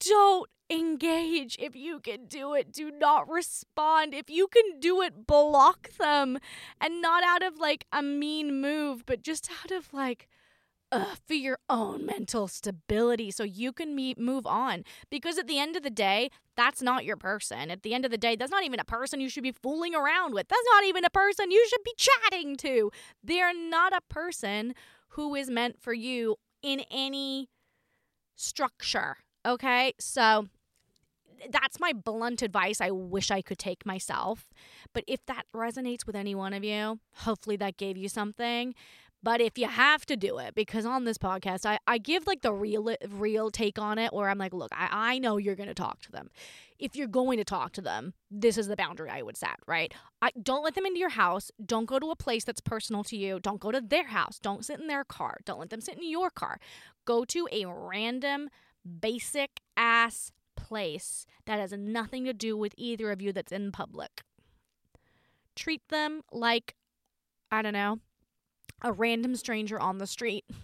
[0.00, 1.56] don't engage.
[1.58, 4.14] If you can do it, do not respond.
[4.14, 6.38] If you can do it, block them.
[6.80, 10.28] And not out of like a mean move, but just out of like,
[10.92, 14.84] uh, for your own mental stability so you can move on.
[15.10, 17.70] Because at the end of the day, that's not your person.
[17.70, 19.94] At the end of the day, that's not even a person you should be fooling
[19.94, 20.48] around with.
[20.48, 22.90] That's not even a person you should be chatting to.
[23.22, 24.74] They're not a person
[25.10, 27.48] who is meant for you in any
[28.36, 29.16] structure.
[29.46, 29.94] Okay?
[29.98, 30.46] So
[31.50, 34.48] that's my blunt advice I wish I could take myself.
[34.92, 38.74] But if that resonates with any one of you, hopefully that gave you something.
[39.22, 42.40] But if you have to do it, because on this podcast, I, I give like
[42.40, 45.74] the real real take on it where I'm like, look, I, I know you're gonna
[45.74, 46.30] talk to them.
[46.78, 49.92] If you're going to talk to them, this is the boundary I would set, right?
[50.22, 51.50] I don't let them into your house.
[51.62, 53.38] Don't go to a place that's personal to you.
[53.38, 54.38] Don't go to their house.
[54.38, 55.40] Don't sit in their car.
[55.44, 56.58] Don't let them sit in your car.
[57.04, 58.48] Go to a random
[59.00, 64.22] basic ass place that has nothing to do with either of you that's in public.
[65.54, 66.74] Treat them like,
[67.50, 67.98] I don't know,
[68.82, 70.44] a random stranger on the street.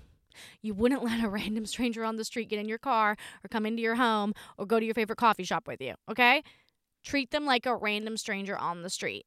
[0.61, 3.65] You wouldn't let a random stranger on the street get in your car or come
[3.65, 6.43] into your home or go to your favorite coffee shop with you, okay?
[7.03, 9.25] Treat them like a random stranger on the street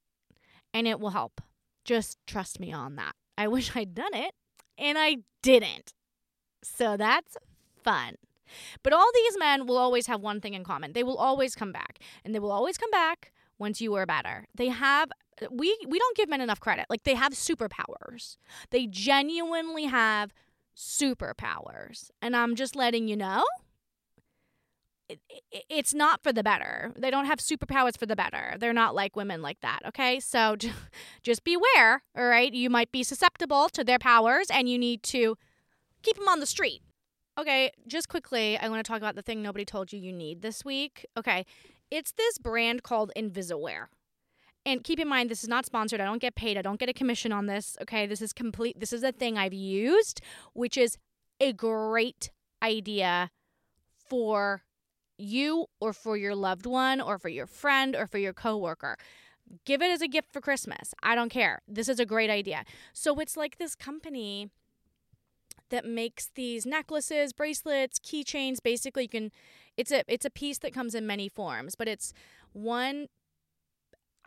[0.72, 1.42] and it will help.
[1.84, 3.14] Just trust me on that.
[3.40, 4.36] I wish I'd done it
[4.78, 5.94] and I didn't.
[6.62, 7.38] So that's
[7.84, 8.16] fun.
[8.84, 10.94] But all these men will always have one thing in common.
[10.94, 12.00] They will always come back.
[12.24, 14.46] And they will always come back once you are better.
[14.56, 15.10] They have
[15.52, 16.86] we we don't give men enough credit.
[16.90, 18.38] Like they have superpowers.
[18.72, 20.34] They genuinely have
[20.76, 22.10] superpowers.
[22.22, 23.44] And I'm just letting you know
[25.10, 25.20] It
[25.70, 26.92] it's not for the better.
[26.96, 28.56] They don't have superpowers for the better.
[28.60, 30.20] They're not like women like that, okay?
[30.20, 30.56] So
[31.24, 32.54] just beware, all right?
[32.54, 35.36] You might be susceptible to their powers and you need to
[36.04, 36.82] keep them on the street.
[37.40, 40.42] Okay, just quickly, I want to talk about the thing nobody told you you need
[40.42, 41.06] this week.
[41.18, 41.46] Okay,
[41.90, 43.86] it's this brand called InvisaWear.
[44.66, 46.02] And keep in mind, this is not sponsored.
[46.02, 46.58] I don't get paid.
[46.58, 47.78] I don't get a commission on this.
[47.82, 48.80] Okay, this is complete.
[48.80, 50.22] This is a thing I've used,
[50.54, 50.98] which is
[51.40, 52.30] a great
[52.62, 53.32] idea
[54.10, 54.64] for
[55.18, 58.98] you or for your loved one or for your friend or for your coworker.
[59.66, 60.94] Give it as a gift for Christmas.
[61.02, 61.62] I don't care.
[61.68, 62.64] This is a great idea.
[62.94, 64.50] So it's like this company
[65.70, 68.58] that makes these necklaces, bracelets, keychains.
[68.62, 69.32] Basically, you can
[69.78, 72.14] it's a it's a piece that comes in many forms, but it's
[72.54, 73.08] one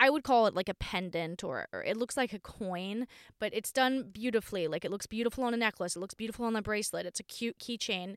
[0.03, 3.07] I would call it like a pendant or, or it looks like a coin,
[3.39, 4.67] but it's done beautifully.
[4.67, 7.07] Like it looks beautiful on a necklace, it looks beautiful on a bracelet.
[7.07, 8.17] It's a cute keychain.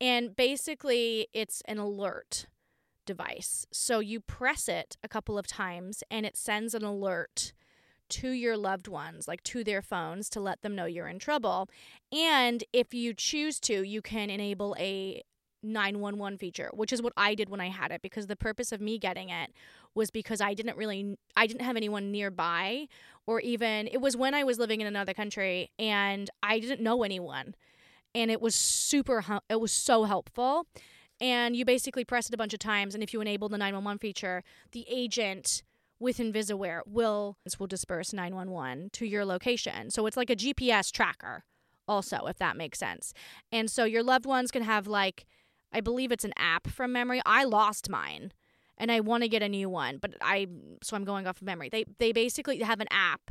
[0.00, 2.46] And basically, it's an alert
[3.06, 3.66] device.
[3.72, 7.52] So you press it a couple of times and it sends an alert
[8.08, 11.68] to your loved ones, like to their phones, to let them know you're in trouble.
[12.12, 15.24] And if you choose to, you can enable a
[15.64, 18.80] 911 feature, which is what I did when I had it because the purpose of
[18.80, 19.50] me getting it
[19.96, 22.86] was because I didn't really I didn't have anyone nearby
[23.26, 27.02] or even it was when I was living in another country and I didn't know
[27.02, 27.54] anyone.
[28.14, 30.66] And it was super it was so helpful.
[31.20, 33.98] And you basically press it a bunch of times and if you enable the 911
[33.98, 35.62] feature, the agent
[35.98, 39.90] with InvisaWear will will disperse 911 to your location.
[39.90, 41.44] So it's like a GPS tracker
[41.88, 43.12] also if that makes sense.
[43.50, 45.26] And so your loved ones can have like
[45.72, 47.20] I believe it's an app from memory.
[47.26, 48.32] I lost mine
[48.78, 50.46] and I want to get a new one, but I
[50.82, 51.68] so I'm going off of memory.
[51.68, 53.30] They they basically have an app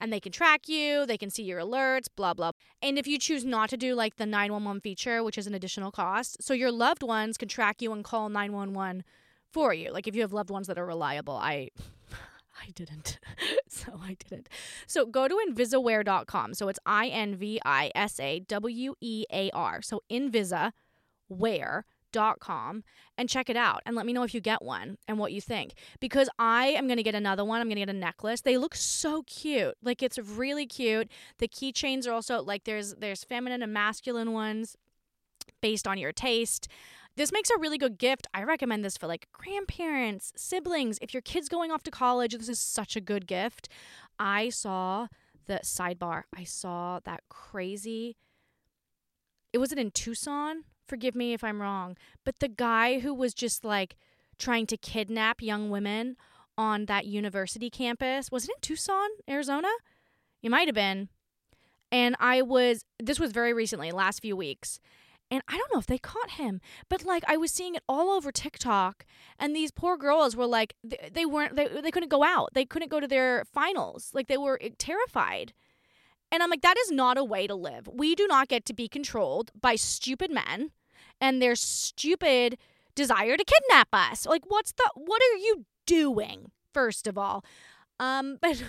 [0.00, 2.52] and they can track you, they can see your alerts, blah blah.
[2.82, 5.90] And if you choose not to do like the 911 feature, which is an additional
[5.90, 9.04] cost, so your loved ones can track you and call 911
[9.52, 9.92] for you.
[9.92, 11.70] Like if you have loved ones that are reliable, I
[12.62, 13.18] I didn't.
[13.68, 14.48] so I didn't.
[14.86, 16.54] So go to invisawear.com.
[16.54, 19.82] So it's I N V I S A W E A R.
[19.82, 20.02] So
[22.12, 22.82] Invisa com
[23.16, 25.40] and check it out and let me know if you get one and what you
[25.40, 27.60] think because I am going to get another one.
[27.60, 28.40] I'm going to get a necklace.
[28.40, 29.76] They look so cute.
[29.82, 31.08] Like it's really cute.
[31.38, 34.76] The keychains are also like there's there's feminine and masculine ones
[35.60, 36.68] based on your taste.
[37.16, 38.26] This makes a really good gift.
[38.34, 40.98] I recommend this for like grandparents, siblings.
[41.00, 43.68] If your kid's going off to college, this is such a good gift.
[44.18, 45.08] I saw
[45.46, 46.24] the sidebar.
[46.36, 48.16] I saw that crazy.
[49.52, 53.34] It was it in Tucson forgive me if I'm wrong, but the guy who was
[53.34, 53.96] just like
[54.38, 56.16] trying to kidnap young women
[56.58, 59.68] on that university campus, was it in Tucson, Arizona?
[60.42, 61.08] It might have been.
[61.92, 64.80] And I was, this was very recently, last few weeks.
[65.30, 68.10] And I don't know if they caught him, but like I was seeing it all
[68.10, 69.04] over TikTok,
[69.38, 72.50] and these poor girls were like, they, they weren't, they, they couldn't go out.
[72.54, 74.10] They couldn't go to their finals.
[74.14, 75.52] Like they were eh, terrified.
[76.36, 77.88] And I'm like, that is not a way to live.
[77.90, 80.70] We do not get to be controlled by stupid men
[81.18, 82.58] and their stupid
[82.94, 84.26] desire to kidnap us.
[84.26, 87.42] Like, what's the, what are you doing, first of all?
[87.98, 88.62] Um, but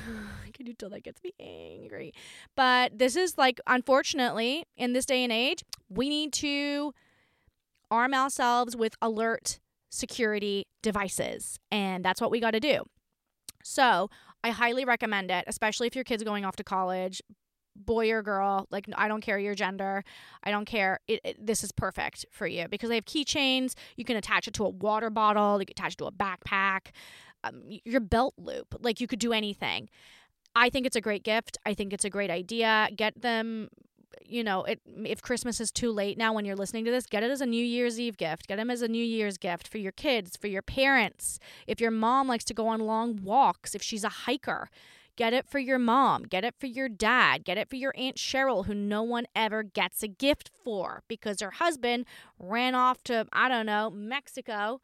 [0.46, 2.14] I can you tell that gets me angry?
[2.56, 6.94] But this is like, unfortunately, in this day and age, we need to
[7.92, 11.60] arm ourselves with alert security devices.
[11.70, 12.84] And that's what we got to do.
[13.62, 14.10] So
[14.42, 17.22] I highly recommend it, especially if your kid's going off to college
[17.86, 20.04] boy or girl like i don't care your gender
[20.44, 24.04] i don't care it, it, this is perfect for you because they have keychains you
[24.04, 26.92] can attach it to a water bottle you can attach it to a backpack
[27.44, 29.90] um, your belt loop like you could do anything.
[30.56, 33.70] I think it's a great gift i think it's a great idea get them
[34.26, 37.22] you know it if christmas is too late now when you're listening to this get
[37.22, 39.78] it as a new year's eve gift get them as a new year's gift for
[39.78, 41.38] your kids for your parents.
[41.68, 44.72] If your mom likes to go on long walks if she's a hiker
[45.18, 46.24] Get it for your mom.
[46.24, 47.44] Get it for your dad.
[47.44, 51.42] Get it for your Aunt Cheryl, who no one ever gets a gift for because
[51.42, 52.06] her husband
[52.38, 54.80] ran off to, I don't know, Mexico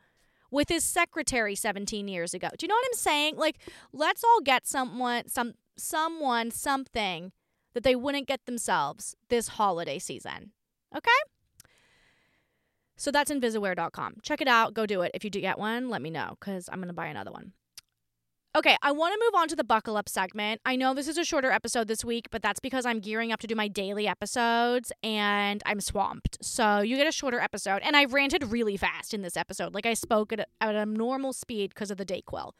[0.49, 2.49] with his secretary 17 years ago.
[2.57, 3.37] Do you know what I'm saying?
[3.37, 3.57] Like,
[3.91, 7.31] let's all get someone, some, someone, something
[7.75, 10.51] that they wouldn't get themselves this holiday season.
[10.95, 11.11] Okay?
[12.95, 14.15] So that's invisawear.com.
[14.23, 14.73] Check it out.
[14.73, 15.11] Go do it.
[15.13, 17.53] If you do get one, let me know because I'm going to buy another one.
[18.55, 20.61] Okay, I want to move on to the buckle up segment.
[20.63, 23.39] I know this is a shorter episode this week, but that's because I'm gearing up
[23.39, 26.37] to do my daily episodes and I'm swamped.
[26.39, 27.81] So you get a shorter episode.
[27.81, 29.73] And I ranted really fast in this episode.
[29.73, 32.51] Like I spoke at at a normal speed because of the Dayquil.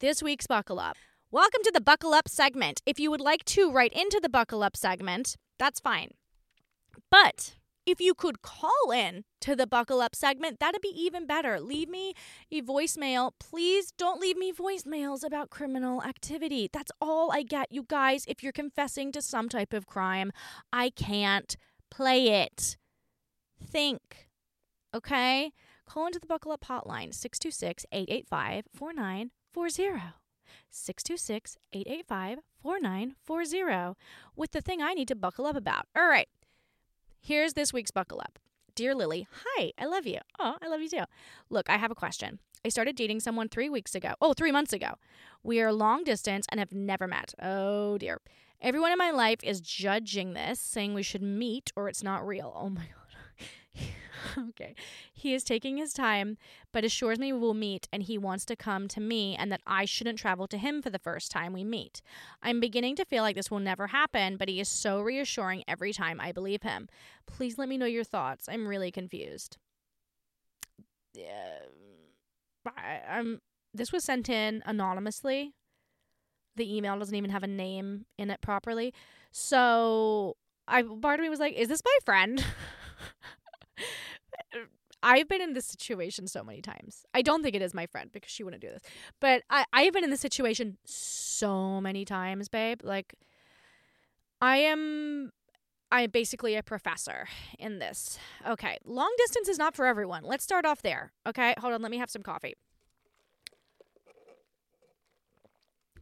[0.00, 0.96] This week's buckle up.
[1.30, 2.80] Welcome to the buckle up segment.
[2.86, 6.12] If you would like to write into the buckle up segment, that's fine.
[7.10, 7.57] But
[7.88, 11.58] if you could call in to the Buckle Up segment, that'd be even better.
[11.58, 12.12] Leave me
[12.52, 13.32] a voicemail.
[13.40, 16.68] Please don't leave me voicemails about criminal activity.
[16.70, 17.72] That's all I get.
[17.72, 20.32] You guys, if you're confessing to some type of crime,
[20.70, 21.56] I can't
[21.90, 22.76] play it.
[23.58, 24.28] Think.
[24.94, 25.52] Okay?
[25.86, 30.14] Call into the Buckle Up hotline 626 885 4940.
[30.70, 33.98] 626 885 4940
[34.36, 35.86] with the thing I need to buckle up about.
[35.96, 36.28] All right.
[37.20, 38.38] Here's this week's buckle up.
[38.74, 40.18] Dear Lilly, hi, I love you.
[40.38, 41.04] Oh, I love you too.
[41.50, 42.38] Look, I have a question.
[42.64, 44.14] I started dating someone three weeks ago.
[44.20, 44.94] Oh, three months ago.
[45.42, 47.34] We are long distance and have never met.
[47.42, 48.20] Oh dear.
[48.60, 52.52] Everyone in my life is judging this, saying we should meet or it's not real.
[52.56, 52.82] Oh my
[53.76, 53.86] God.
[54.50, 54.74] okay.
[55.12, 56.36] He is taking his time,
[56.72, 59.60] but assures me we will meet and he wants to come to me and that
[59.66, 62.02] I shouldn't travel to him for the first time we meet.
[62.42, 65.92] I'm beginning to feel like this will never happen, but he is so reassuring every
[65.92, 66.88] time I believe him.
[67.26, 68.48] Please let me know your thoughts.
[68.48, 69.58] I'm really confused.
[71.14, 71.58] Yeah.
[72.66, 73.40] I, I'm
[73.74, 75.54] this was sent in anonymously.
[76.56, 78.92] The email doesn't even have a name in it properly.
[79.30, 82.44] So I part of me was like, is this my friend?
[85.02, 87.04] I've been in this situation so many times.
[87.14, 88.82] I don't think it is my friend because she wouldn't do this.
[89.20, 92.80] But I, I've been in this situation so many times, babe.
[92.82, 93.14] Like
[94.40, 95.32] I am
[95.90, 98.18] I'm basically a professor in this.
[98.46, 98.78] Okay.
[98.84, 100.24] Long distance is not for everyone.
[100.24, 101.12] Let's start off there.
[101.26, 101.54] Okay.
[101.58, 102.54] Hold on, let me have some coffee.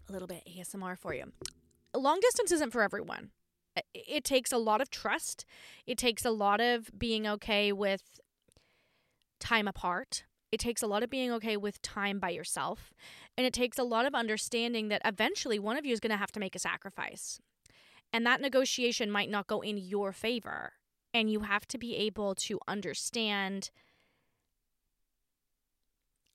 [0.08, 1.32] A little bit ASMR for you.
[1.94, 3.30] Long distance isn't for everyone
[3.94, 5.44] it takes a lot of trust.
[5.86, 8.20] It takes a lot of being okay with
[9.40, 10.24] time apart.
[10.52, 12.94] It takes a lot of being okay with time by yourself.
[13.36, 16.16] And it takes a lot of understanding that eventually one of you is going to
[16.16, 17.40] have to make a sacrifice.
[18.12, 20.72] And that negotiation might not go in your favor.
[21.12, 23.70] And you have to be able to understand.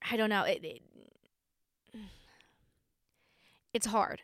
[0.10, 0.44] I don't know.
[0.44, 0.82] It, it,
[3.74, 4.22] it's hard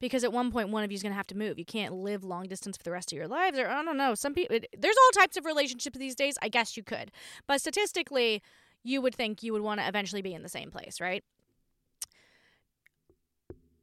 [0.00, 1.58] because at one point one of you is going to have to move.
[1.58, 4.14] You can't live long distance for the rest of your lives or I don't know.
[4.14, 6.36] Some people there's all types of relationships these days.
[6.42, 7.10] I guess you could.
[7.46, 8.42] But statistically,
[8.82, 11.24] you would think you would want to eventually be in the same place, right?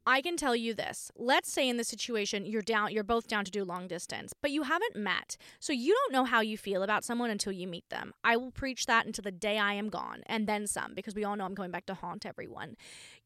[0.06, 1.10] I can tell you this.
[1.16, 4.50] Let's say in this situation you're down you're both down to do long distance, but
[4.50, 5.38] you haven't met.
[5.60, 8.12] So you don't know how you feel about someone until you meet them.
[8.22, 11.24] I will preach that until the day I am gone and then some because we
[11.24, 12.76] all know I'm going back to haunt everyone.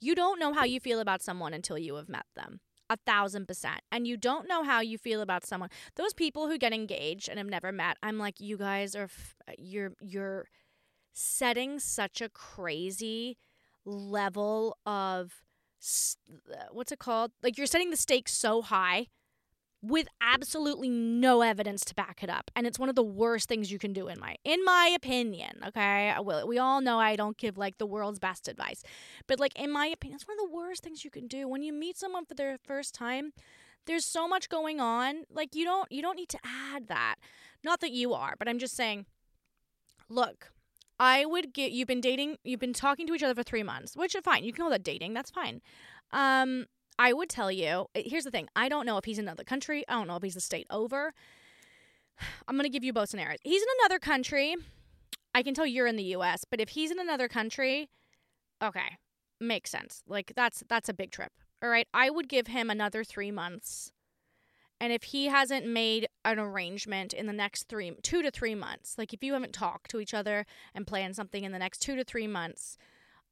[0.01, 3.47] You don't know how you feel about someone until you have met them a thousand
[3.47, 3.81] percent.
[3.93, 5.71] And you don't know how you feel about someone.
[5.97, 9.37] Those people who get engaged and have never met, I'm like, you guys are, f-
[9.49, 10.47] uh, you're, you're
[11.13, 13.37] setting such a crazy
[13.85, 15.43] level of,
[16.53, 17.33] uh, what's it called?
[17.43, 19.09] Like you're setting the stakes so high
[19.81, 23.71] with absolutely no evidence to back it up and it's one of the worst things
[23.71, 26.15] you can do in my in my opinion okay?
[26.21, 28.83] Well we all know i don't give like the world's best advice
[29.27, 31.49] but like in my opinion it's one of the worst things you can do.
[31.49, 33.33] When you meet someone for their first time
[33.87, 37.17] there's so much going on like you don't you don't need to add that.
[37.63, 39.07] Not that you are but i'm just saying
[40.09, 40.51] look
[40.99, 43.97] i would get you've been dating you've been talking to each other for three months
[43.97, 45.61] which is fine you can call that dating that's fine.
[46.13, 46.67] Um
[46.99, 49.45] I would tell you eh, here's the thing I don't know if he's in another
[49.45, 51.15] country, I don't know if he's a state over.
[52.49, 53.39] I'm going to give you both scenarios.
[53.43, 54.57] He's in another country.
[55.35, 57.91] I can tell you're in the US, but if he's in another country,
[58.63, 58.97] okay,
[59.41, 60.03] makes sense.
[60.07, 61.33] Like that's that's a big trip.
[61.63, 63.93] All right, I would give him another 3 months.
[64.81, 68.97] And if he hasn't made an arrangement in the next 3 2 to 3 months,
[68.97, 71.97] like if you haven't talked to each other and planned something in the next 2
[71.97, 72.79] to 3 months,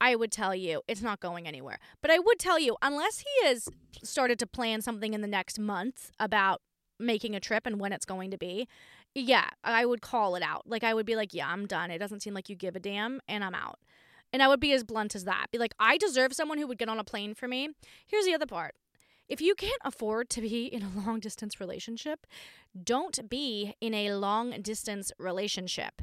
[0.00, 1.78] I would tell you it's not going anywhere.
[2.02, 3.68] But I would tell you, unless he has
[4.02, 6.60] started to plan something in the next month about
[6.98, 8.68] making a trip and when it's going to be,
[9.14, 10.62] yeah, I would call it out.
[10.66, 11.90] Like, I would be like, yeah, I'm done.
[11.90, 13.78] It doesn't seem like you give a damn, and I'm out.
[14.32, 15.46] And I would be as blunt as that.
[15.50, 17.70] Be like, I deserve someone who would get on a plane for me.
[18.06, 18.74] Here's the other part
[19.28, 22.26] if you can't afford to be in a long distance relationship,
[22.80, 26.02] don't be in a long distance relationship.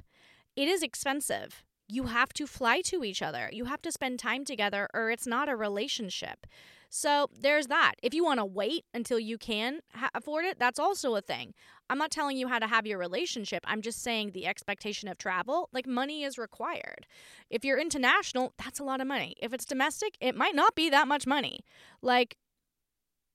[0.56, 3.50] It is expensive you have to fly to each other.
[3.52, 6.46] You have to spend time together, or it's not a relationship.
[6.90, 7.96] So there's that.
[8.04, 11.56] If you want to wait until you can ha- afford it, that's also a thing.
[11.90, 13.64] I'm not telling you how to have your relationship.
[13.66, 17.08] I'm just saying the expectation of travel, like money is required.
[17.50, 19.36] If you're international, that's a lot of money.
[19.42, 21.62] If it's domestic, it might not be that much money.
[22.02, 22.38] Like,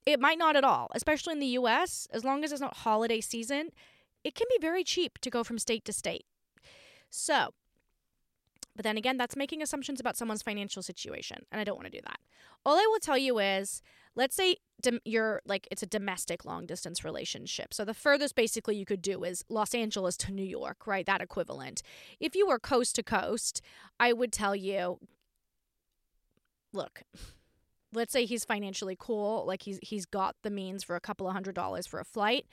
[0.07, 3.21] it might not at all, especially in the US, as long as it's not holiday
[3.21, 3.71] season,
[4.23, 6.27] it can be very cheap to go from state to state.
[7.11, 7.55] So,
[8.79, 11.99] but then again, that's making assumptions about someone's financial situation, and I don't want to
[11.99, 12.21] do that.
[12.65, 13.83] All I will tell you is,
[14.15, 14.59] let's say
[15.05, 17.75] you're like it's a domestic long distance relationship.
[17.75, 21.05] So the furthest basically you could do is Los Angeles to New York, right?
[21.05, 21.83] That equivalent.
[22.21, 23.63] If you were coast to coast,
[23.99, 25.01] I would tell you
[26.73, 27.03] look,
[27.93, 31.33] let's say he's financially cool, like he's he's got the means for a couple of
[31.33, 32.47] hundred dollars for a flight.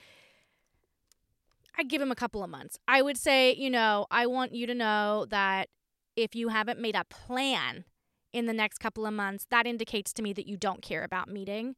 [1.77, 2.79] I'd give him a couple of months.
[2.87, 5.69] I would say, you know, I want you to know that
[6.15, 7.85] if you haven't made a plan
[8.33, 11.29] in the next couple of months, that indicates to me that you don't care about
[11.29, 11.75] meeting,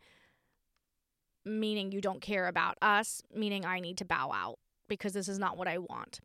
[1.45, 5.39] meaning you don't care about us, meaning I need to bow out because this is
[5.39, 6.19] not what I want.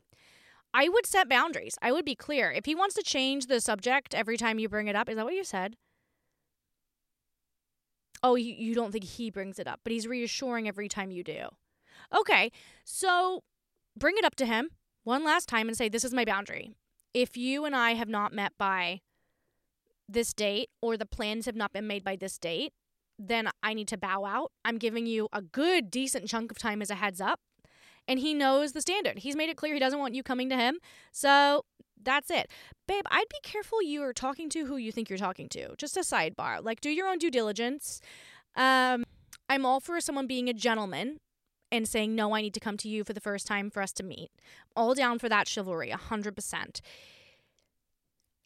[0.74, 1.76] I would set boundaries.
[1.82, 2.50] I would be clear.
[2.50, 5.24] If he wants to change the subject every time you bring it up, is that
[5.24, 5.76] what you said?
[8.22, 11.24] Oh, you, you don't think he brings it up, but he's reassuring every time you
[11.24, 11.48] do.
[12.14, 12.52] Okay,
[12.84, 13.42] so
[13.98, 14.70] bring it up to him
[15.04, 16.70] one last time and say, This is my boundary.
[17.14, 19.00] If you and I have not met by
[20.08, 22.72] this date or the plans have not been made by this date,
[23.18, 24.52] then I need to bow out.
[24.64, 27.40] I'm giving you a good, decent chunk of time as a heads up.
[28.08, 29.18] And he knows the standard.
[29.20, 30.78] He's made it clear he doesn't want you coming to him.
[31.12, 31.64] So
[32.02, 32.50] that's it.
[32.88, 35.76] Babe, I'd be careful you are talking to who you think you're talking to.
[35.76, 36.64] Just a sidebar.
[36.64, 38.00] Like, do your own due diligence.
[38.56, 39.04] Um,
[39.48, 41.20] I'm all for someone being a gentleman
[41.72, 43.92] and saying, no, I need to come to you for the first time for us
[43.94, 44.30] to meet.
[44.76, 46.80] All down for that chivalry, 100%.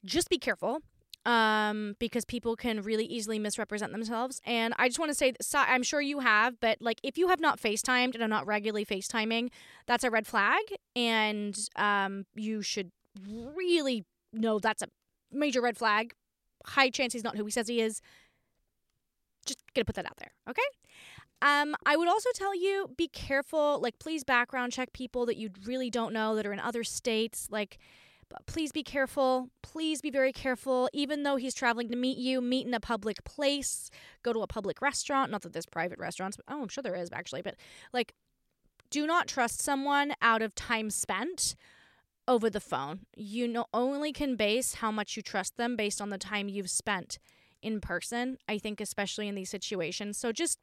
[0.04, 0.80] Just be careful
[1.26, 4.40] um, because people can really easily misrepresent themselves.
[4.46, 7.40] And I just want to say, I'm sure you have, but like if you have
[7.40, 9.50] not FaceTimed and are not regularly FaceTiming,
[9.86, 10.62] that's a red flag.
[10.94, 12.92] And um, you should
[13.26, 14.88] really know that's a
[15.32, 16.12] major red flag.
[16.64, 18.00] High chance he's not who he says he is.
[19.44, 20.62] Just gonna put that out there, okay?
[21.42, 23.80] Um, I would also tell you be careful.
[23.80, 27.48] Like, please background check people that you really don't know that are in other states.
[27.50, 27.78] Like,
[28.46, 29.50] please be careful.
[29.62, 30.88] Please be very careful.
[30.92, 33.90] Even though he's traveling to meet you, meet in a public place,
[34.22, 35.30] go to a public restaurant.
[35.30, 37.42] Not that there's private restaurants, but oh, I'm sure there is actually.
[37.42, 37.56] But
[37.92, 38.14] like,
[38.90, 41.54] do not trust someone out of time spent
[42.28, 43.00] over the phone.
[43.16, 46.70] You know, only can base how much you trust them based on the time you've
[46.70, 47.18] spent
[47.62, 48.38] in person.
[48.48, 50.18] I think, especially in these situations.
[50.18, 50.58] So just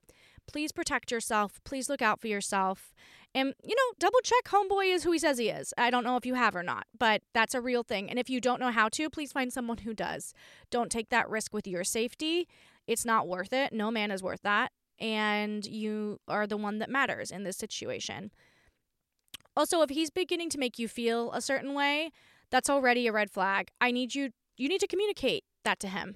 [0.47, 1.59] please protect yourself.
[1.63, 2.93] Please look out for yourself.
[3.35, 5.73] And, you know, double check homeboy is who he says he is.
[5.77, 8.09] I don't know if you have or not, but that's a real thing.
[8.09, 10.33] And if you don't know how to, please find someone who does.
[10.69, 12.47] Don't take that risk with your safety.
[12.85, 13.73] It's not worth it.
[13.73, 14.71] No man is worth that.
[14.99, 18.31] And you are the one that matters in this situation.
[19.55, 22.11] Also, if he's beginning to make you feel a certain way,
[22.51, 23.71] that's already a red flag.
[23.81, 26.15] I need you you need to communicate that to him.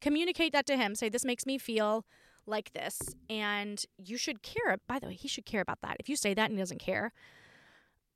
[0.00, 0.94] Communicate that to him.
[0.94, 2.04] Say this makes me feel
[2.46, 3.00] like this.
[3.28, 4.76] And you should care.
[4.86, 5.96] By the way, he should care about that.
[5.98, 7.12] If you say that and he doesn't care,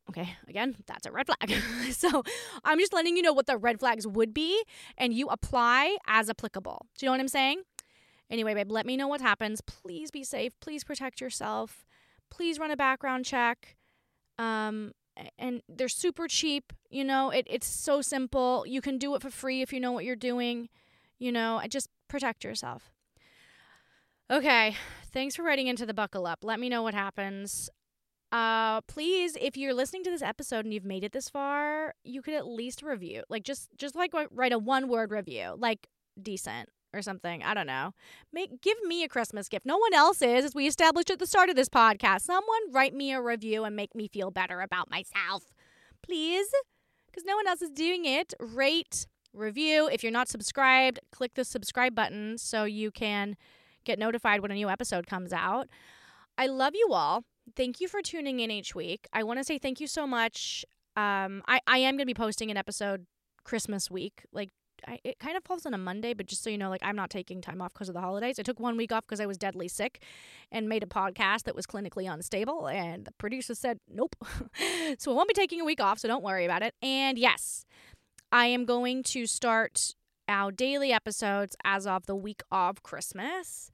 [0.09, 1.55] okay, again, that's a red flag.
[1.93, 2.23] so
[2.65, 4.63] I'm just letting you know what the red flags would be
[4.97, 6.87] and you apply as applicable.
[6.99, 7.63] Do you know what I'm saying?
[8.31, 9.61] Anyway, babe, let me know what happens.
[9.61, 10.53] Please be safe.
[10.61, 11.85] Please protect yourself.
[12.31, 13.77] Please run a background check.
[14.39, 14.93] Um,
[15.39, 16.73] and they're super cheap.
[16.91, 18.65] You know, it, it's so simple.
[18.67, 20.69] You can do it for free if you know what you're doing.
[21.19, 22.93] You know, just protect yourself.
[24.31, 24.77] Okay,
[25.13, 26.45] thanks for writing into the buckle up.
[26.45, 27.69] Let me know what happens.
[28.31, 32.23] Uh, please, if you're listening to this episode and you've made it this far, you
[32.23, 35.89] could at least review, like just just like write a one word review, like
[36.23, 37.43] decent or something.
[37.43, 37.91] I don't know.
[38.33, 39.67] Make give me a Christmas gift.
[39.67, 42.21] No one else is, as we established at the start of this podcast.
[42.21, 45.53] Someone write me a review and make me feel better about myself,
[46.05, 46.47] please,
[47.09, 48.33] because no one else is doing it.
[48.39, 49.89] Rate, review.
[49.93, 53.37] If you're not subscribed, click the subscribe button so you can
[53.85, 55.69] get notified when a new episode comes out.
[56.39, 57.25] I love you all.
[57.57, 59.07] Thank you for tuning in each week.
[59.13, 60.65] I want to say thank you so much.
[60.97, 63.07] Um, I, I am going to be posting an episode
[63.45, 64.23] Christmas week.
[64.33, 64.51] Like,
[64.87, 66.97] I, it kind of falls on a Monday, but just so you know, like, I'm
[66.97, 68.39] not taking time off because of the holidays.
[68.39, 70.03] I took one week off because I was deadly sick
[70.51, 72.69] and made a podcast that was clinically unstable.
[72.69, 74.17] And the producer said, nope.
[74.99, 76.75] so I won't be taking a week off, so don't worry about it.
[76.83, 77.65] And yes,
[78.33, 79.95] I am going to start
[80.31, 83.71] our daily episodes as of the week of Christmas.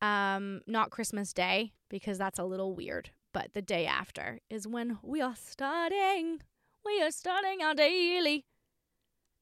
[0.00, 4.98] Um, not Christmas Day, because that's a little weird, but the day after is when
[5.02, 6.42] we are starting.
[6.84, 8.44] We are starting our daily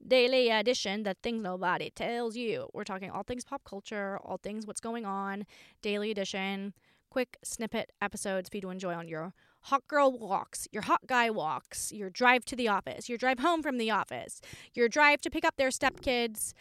[0.06, 4.66] daily edition the things nobody tells you we're talking all things pop culture all things
[4.66, 5.46] what's going on
[5.80, 6.74] daily edition
[7.08, 9.32] quick snippet episodes for you to enjoy on your
[9.64, 13.62] hot girl walks, your hot guy walks, your drive to the office, your drive home
[13.62, 14.40] from the office,
[14.74, 16.52] your drive to pick up their stepkids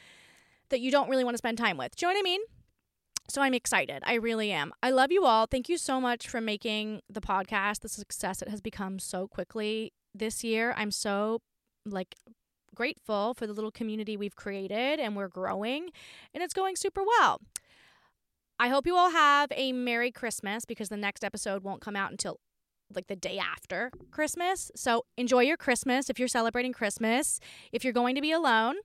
[0.70, 1.96] that you don't really want to spend time with.
[1.96, 2.42] Do you know what I mean?
[3.30, 4.04] So I'm excited.
[4.06, 4.74] I really am.
[4.84, 5.46] I love you all.
[5.46, 9.94] Thank you so much for making the podcast the success it has become so quickly
[10.14, 10.74] this year.
[10.76, 11.40] I'm so
[11.86, 12.16] like
[12.76, 15.90] grateful for the little community we've created and we're growing
[16.34, 17.40] and it's going super well.
[18.60, 22.12] I hope you all have a Merry Christmas because the next episode won't come out
[22.12, 22.40] until
[22.96, 24.72] like the day after Christmas.
[24.76, 27.40] So enjoy your Christmas if you're celebrating Christmas.
[27.72, 28.76] If you're going to be alone,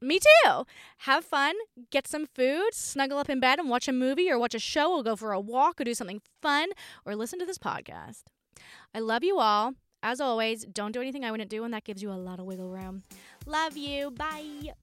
[0.00, 0.64] me too.
[0.98, 1.54] Have fun,
[1.90, 4.96] get some food, snuggle up in bed and watch a movie or watch a show
[4.96, 6.68] or go for a walk or do something fun
[7.04, 8.24] or listen to this podcast.
[8.94, 9.74] I love you all.
[10.02, 12.46] As always, don't do anything I wouldn't do, and that gives you a lot of
[12.46, 13.02] wiggle room.
[13.46, 14.12] Love you.
[14.12, 14.74] Bye.